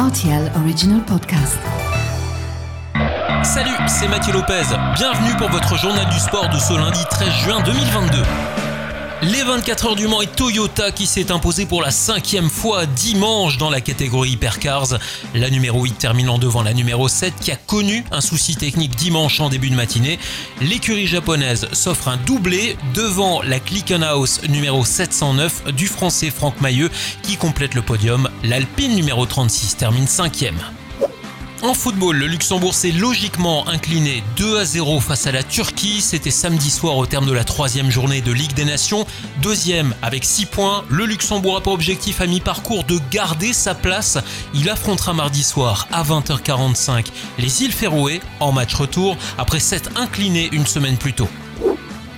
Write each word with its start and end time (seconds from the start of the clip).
RTL 0.00 0.50
Original 0.56 1.02
Podcast. 1.04 1.58
Salut, 3.42 3.76
c'est 3.86 4.08
Mathieu 4.08 4.32
Lopez. 4.32 4.62
Bienvenue 4.94 5.36
pour 5.36 5.50
votre 5.50 5.76
journal 5.76 6.08
du 6.08 6.18
sport 6.18 6.48
de 6.48 6.56
ce 6.56 6.72
lundi 6.72 7.04
13 7.10 7.28
juin 7.28 7.60
2022. 7.60 8.22
Les 9.22 9.42
24 9.42 9.86
heures 9.86 9.96
du 9.96 10.08
Mans 10.08 10.22
et 10.22 10.26
Toyota 10.26 10.92
qui 10.92 11.04
s'est 11.04 11.30
imposé 11.30 11.66
pour 11.66 11.82
la 11.82 11.90
cinquième 11.90 12.48
fois 12.48 12.86
dimanche 12.86 13.58
dans 13.58 13.68
la 13.68 13.82
catégorie 13.82 14.30
Hypercars. 14.30 14.98
La 15.34 15.50
numéro 15.50 15.82
8 15.82 15.98
terminant 15.98 16.38
devant 16.38 16.62
la 16.62 16.72
numéro 16.72 17.06
7 17.06 17.34
qui 17.38 17.52
a 17.52 17.56
connu 17.56 18.02
un 18.12 18.22
souci 18.22 18.56
technique 18.56 18.96
dimanche 18.96 19.38
en 19.40 19.50
début 19.50 19.68
de 19.68 19.74
matinée. 19.74 20.18
L'écurie 20.62 21.06
japonaise 21.06 21.68
s'offre 21.72 22.08
un 22.08 22.16
doublé 22.16 22.78
devant 22.94 23.42
la 23.42 23.60
Clickenhouse 23.60 24.40
numéro 24.48 24.86
709 24.86 25.74
du 25.74 25.86
français 25.86 26.30
Franck 26.30 26.58
Mailleux 26.62 26.90
qui 27.22 27.36
complète 27.36 27.74
le 27.74 27.82
podium. 27.82 28.30
L'Alpine 28.42 28.94
numéro 28.94 29.26
36 29.26 29.76
termine 29.76 30.06
cinquième. 30.06 30.56
En 31.62 31.74
football, 31.74 32.16
le 32.16 32.26
Luxembourg 32.26 32.72
s'est 32.72 32.90
logiquement 32.90 33.68
incliné 33.68 34.24
2 34.36 34.58
à 34.58 34.64
0 34.64 34.98
face 34.98 35.26
à 35.26 35.32
la 35.32 35.42
Turquie. 35.42 36.00
C'était 36.00 36.30
samedi 36.30 36.70
soir 36.70 36.96
au 36.96 37.04
terme 37.04 37.26
de 37.26 37.32
la 37.32 37.44
troisième 37.44 37.90
journée 37.90 38.22
de 38.22 38.32
Ligue 38.32 38.54
des 38.54 38.64
Nations. 38.64 39.06
Deuxième 39.42 39.94
avec 40.00 40.24
6 40.24 40.46
points, 40.46 40.84
le 40.88 41.04
Luxembourg 41.04 41.58
a 41.58 41.60
pour 41.60 41.74
objectif 41.74 42.22
à 42.22 42.26
mi-parcours 42.26 42.84
de 42.84 42.98
garder 43.10 43.52
sa 43.52 43.74
place. 43.74 44.16
Il 44.54 44.70
affrontera 44.70 45.12
mardi 45.12 45.42
soir 45.42 45.86
à 45.92 46.02
20h45 46.02 47.06
les 47.38 47.62
îles 47.62 47.72
Féroé 47.72 48.22
en 48.40 48.52
match 48.52 48.72
retour 48.72 49.18
après 49.36 49.60
s'être 49.60 49.90
incliné 49.96 50.48
une 50.52 50.66
semaine 50.66 50.96
plus 50.96 51.12
tôt. 51.12 51.28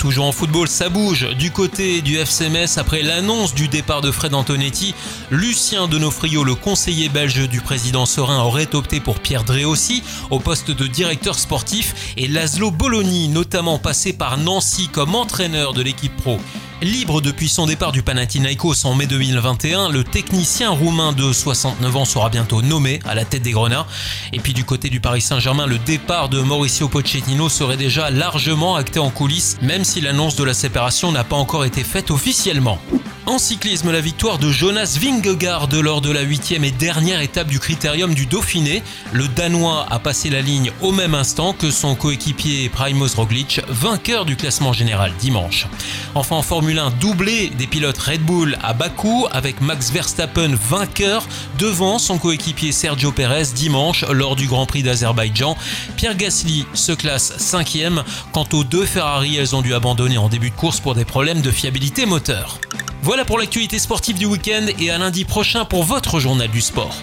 Toujours 0.03 0.27
en 0.27 0.33
football, 0.33 0.67
ça 0.67 0.89
bouge 0.89 1.29
du 1.39 1.53
côté 1.53 2.03
du 2.03 2.17
FCMS 2.17 2.77
après 2.77 3.03
l'annonce 3.03 3.55
du 3.55 3.69
départ 3.69 4.01
de 4.01 4.11
Fred 4.11 4.35
Antonetti. 4.35 4.97
Lucien 5.31 5.87
Denofrio, 5.87 6.43
le 6.43 6.57
conseiller 6.57 7.09
belge 7.09 7.49
du 7.49 7.61
président 7.61 8.05
Serein, 8.05 8.43
aurait 8.43 8.75
opté 8.75 8.99
pour 8.99 9.21
Pierre 9.21 9.45
Dréossi 9.45 10.03
au 10.31 10.41
poste 10.41 10.73
de 10.73 10.89
directeur 10.89 11.39
sportif 11.39 12.15
et 12.17 12.27
Laszlo 12.27 12.73
Bologna, 12.73 13.29
notamment 13.29 13.79
passé 13.79 14.13
par 14.13 14.39
Nancy 14.39 14.89
comme 14.89 15.15
entraîneur 15.15 15.73
de 15.73 15.83
l'équipe 15.83 16.17
pro. 16.17 16.41
Libre 16.83 17.21
depuis 17.21 17.49
son 17.49 17.67
départ 17.67 17.93
du 17.93 18.03
Panathinaikos 18.03 18.87
en 18.87 18.97
mai 18.97 19.07
2021, 19.07 19.89
le 19.91 20.03
technicien 20.03 20.71
roumain 20.71 21.13
de 21.13 21.33
69 21.33 21.97
ans 21.97 22.05
sera 22.05 22.29
bientôt 22.29 22.61
nommé 22.61 22.99
à 23.05 23.15
la 23.15 23.25
tête 23.25 23.43
des 23.43 23.53
Grenats. 23.53 23.87
Et 24.33 24.41
puis 24.41 24.53
du 24.53 24.65
côté 24.65 24.91
du 24.91 24.99
Paris 24.99 25.21
Saint-Germain, 25.21 25.67
le 25.67 25.79
départ 25.79 26.29
de 26.29 26.41
Mauricio 26.41 26.89
Pochettino 26.89 27.49
serait 27.49 27.77
déjà 27.77 28.11
largement 28.11 28.75
acté 28.75 28.99
en 28.99 29.11
coulisses, 29.11 29.59
même 29.63 29.85
si 29.85 30.01
l'annonce 30.01 30.35
de 30.35 30.43
la 30.43 30.55
séparation 30.55 31.13
n'a 31.13 31.23
pas 31.23 31.37
encore 31.37 31.65
été 31.65 31.85
faite 31.85 32.11
officiellement. 32.11 32.81
En 33.25 33.39
cyclisme, 33.39 33.93
la 33.93 34.01
victoire 34.01 34.39
de 34.39 34.51
Jonas 34.51 34.99
Vingegaard 35.01 35.69
lors 35.81 36.01
de 36.01 36.11
la 36.11 36.23
huitième 36.23 36.65
et 36.65 36.73
dernière 36.73 37.21
étape 37.21 37.47
du 37.47 37.61
Critérium 37.61 38.15
du 38.15 38.27
Dauphiné. 38.27 38.83
Le 39.13 39.29
Danois 39.29 39.87
a 39.91 40.01
passé 40.01 40.29
la 40.29 40.41
ligne 40.41 40.73
au 40.81 40.91
même 40.91 41.15
instant 41.15 41.53
que 41.53 41.71
son 41.71 41.95
coéquipier 41.95 42.69
Primoz 42.69 43.15
Roglic, 43.15 43.61
vainqueur 43.69 44.25
du 44.25 44.35
classement 44.35 44.73
général 44.73 45.13
dimanche. 45.21 45.69
Enfin 46.17 46.35
en 46.35 46.43
Formule 46.43 46.81
1, 46.81 46.91
doublé 47.01 47.51
des 47.51 47.69
pilotes 47.69 47.99
Red 47.99 48.23
Bull 48.23 48.59
à 48.61 48.73
Bakou 48.73 49.29
avec 49.31 49.61
Max 49.61 49.93
Verstappen 49.93 50.57
vainqueur 50.69 51.25
devant 51.61 52.01
son 52.01 52.19
coéquipier 52.19 52.73
Sergio 52.73 53.13
Perez 53.13 53.53
dimanche 53.55 54.05
lors 54.11 54.35
du 54.35 54.49
Grand 54.49 54.67
Prix 54.67 54.83
d'Azerbaïdjan. 54.83 55.57
Pierre 55.97 56.17
Gasly 56.17 56.67
se 56.75 56.91
classe 56.91 57.39
cinquième. 57.39 58.03
Quant 58.33 58.49
aux 58.53 58.65
deux 58.65 58.85
Ferrari, 58.85 59.37
elles 59.37 59.55
ont 59.55 59.63
dû 59.63 59.75
abandonner 59.75 60.19
en 60.19 60.29
début 60.29 60.51
de 60.51 60.57
course 60.57 60.81
pour 60.81 60.97
des 60.97 61.05
problèmes 61.05 61.41
de 61.41 61.53
fiabilité 61.53 62.05
moteur. 62.05 62.59
Voilà 63.05 63.25
pour 63.25 63.37
l'actualité 63.37 63.81
sportive 63.81 64.17
du 64.17 64.27
week-end 64.27 64.65
et 64.79 64.93
à 64.93 64.97
lundi 64.97 65.25
prochain 65.25 65.65
pour 65.65 65.83
votre 65.83 66.21
journal 66.21 66.49
du 66.49 66.61
sport. 66.61 67.03